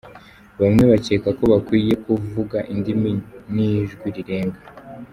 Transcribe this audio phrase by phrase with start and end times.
[0.61, 3.11] Bamwe bakeka ko bakwiye kuvuga indimi
[3.53, 4.61] n’ijwi rirenga.